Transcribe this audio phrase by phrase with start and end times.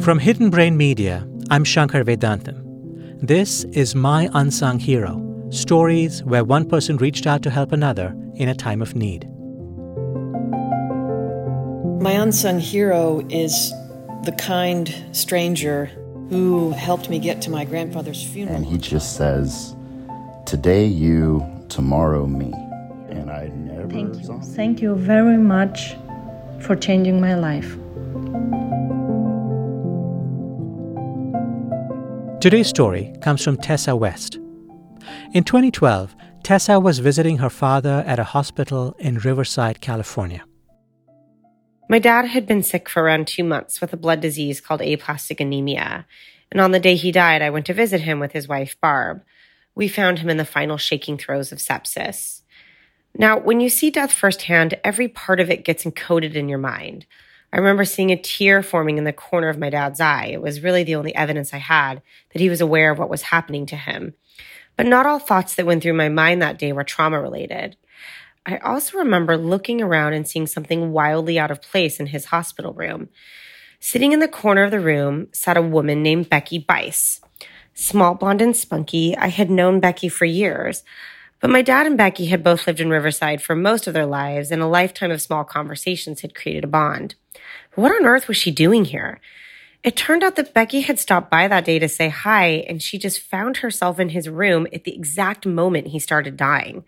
[0.00, 2.62] From Hidden Brain Media, I'm Shankar Vedantam.
[3.20, 8.48] This is My Unsung Hero stories where one person reached out to help another in
[8.48, 9.28] a time of need.
[12.00, 13.72] My unsung hero is
[14.22, 15.86] the kind stranger
[16.30, 18.56] who helped me get to my grandfather's funeral.
[18.56, 19.74] And he just says,
[20.46, 22.52] Today you, tomorrow me.
[23.08, 23.88] And I never.
[23.88, 24.40] Thank you.
[24.40, 25.96] Thank you very much
[26.62, 27.76] for changing my life.
[32.40, 34.38] Today's story comes from Tessa West.
[35.34, 40.42] In 2012, Tessa was visiting her father at a hospital in Riverside, California.
[41.90, 45.40] My dad had been sick for around two months with a blood disease called aplastic
[45.40, 46.06] anemia.
[46.50, 49.22] And on the day he died, I went to visit him with his wife, Barb.
[49.74, 52.42] We found him in the final shaking throes of sepsis.
[53.16, 57.06] Now, when you see death firsthand, every part of it gets encoded in your mind.
[57.52, 60.26] I remember seeing a tear forming in the corner of my dad's eye.
[60.26, 62.00] It was really the only evidence I had
[62.32, 64.14] that he was aware of what was happening to him.
[64.76, 67.76] But not all thoughts that went through my mind that day were trauma related.
[68.46, 72.72] I also remember looking around and seeing something wildly out of place in his hospital
[72.72, 73.08] room.
[73.80, 77.20] Sitting in the corner of the room sat a woman named Becky Bice.
[77.74, 80.84] Small, blonde, and spunky, I had known Becky for years.
[81.40, 84.50] But my dad and Becky had both lived in Riverside for most of their lives,
[84.50, 87.14] and a lifetime of small conversations had created a bond.
[87.74, 89.20] what on earth was she doing here?
[89.82, 92.98] It turned out that Becky had stopped by that day to say hi, and she
[92.98, 96.84] just found herself in his room at the exact moment he started dying.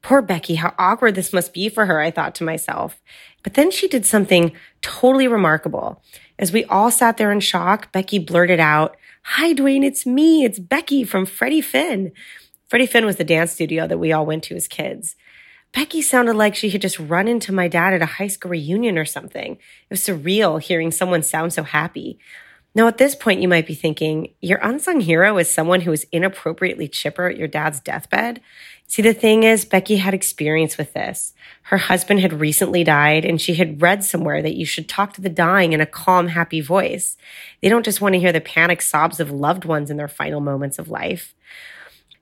[0.00, 3.02] Poor Becky, how awkward this must be for her, I thought to myself.
[3.42, 6.02] But then she did something totally remarkable.
[6.38, 10.44] As we all sat there in shock, Becky blurted out, Hi, Dwayne, it's me.
[10.44, 12.12] It's Becky from Freddie Finn.
[12.74, 15.14] Freddie Finn was the dance studio that we all went to as kids.
[15.72, 18.98] Becky sounded like she had just run into my dad at a high school reunion
[18.98, 19.52] or something.
[19.52, 22.18] It was surreal hearing someone sound so happy.
[22.74, 26.08] Now, at this point, you might be thinking, your unsung hero is someone who is
[26.10, 28.40] inappropriately chipper at your dad's deathbed.
[28.88, 31.32] See, the thing is, Becky had experience with this.
[31.62, 35.20] Her husband had recently died, and she had read somewhere that you should talk to
[35.20, 37.16] the dying in a calm, happy voice.
[37.62, 40.40] They don't just want to hear the panic sobs of loved ones in their final
[40.40, 41.36] moments of life.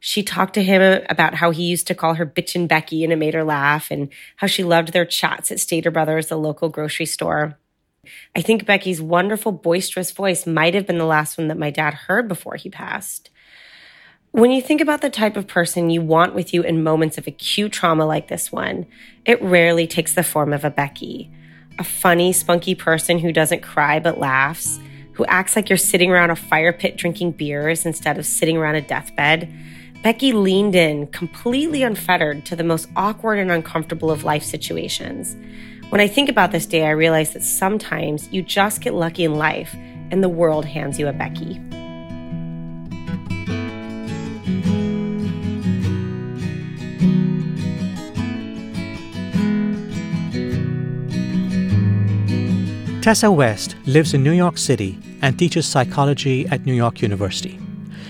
[0.04, 3.16] She talked to him about how he used to call her bitchin' Becky, and it
[3.20, 7.06] made her laugh, and how she loved their chats at Stater Brothers, the local grocery
[7.06, 7.56] store.
[8.34, 11.94] I think Becky's wonderful, boisterous voice might have been the last one that my dad
[11.94, 13.30] heard before he passed.
[14.32, 17.28] When you think about the type of person you want with you in moments of
[17.28, 18.88] acute trauma like this one,
[19.24, 21.30] it rarely takes the form of a Becky.
[21.78, 24.80] A funny, spunky person who doesn't cry but laughs,
[25.12, 28.74] who acts like you're sitting around a fire pit drinking beers instead of sitting around
[28.74, 29.48] a deathbed.
[30.02, 35.36] Becky leaned in, completely unfettered, to the most awkward and uncomfortable of life situations.
[35.90, 39.36] When I think about this day, I realize that sometimes you just get lucky in
[39.36, 39.72] life
[40.10, 41.60] and the world hands you a Becky.
[53.02, 57.61] Tessa West lives in New York City and teaches psychology at New York University.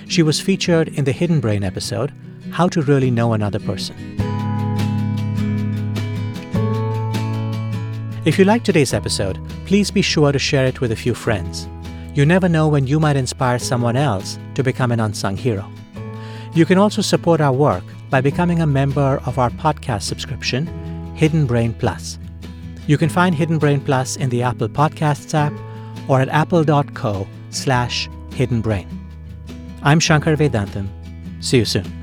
[0.08, 2.12] She was featured in the Hidden Brain episode,
[2.50, 3.96] How to Really Know Another Person.
[8.24, 11.68] If you like today's episode, please be sure to share it with a few friends.
[12.14, 15.68] You never know when you might inspire someone else to become an unsung hero.
[16.54, 20.66] You can also support our work by becoming a member of our podcast subscription,
[21.16, 22.18] Hidden Brain Plus.
[22.86, 25.52] You can find Hidden Brain Plus in the Apple Podcasts app
[26.08, 29.01] or at apple.co slash hiddenbrain.
[29.82, 30.86] I'm Shankar Vedantam.
[31.42, 32.01] See you soon.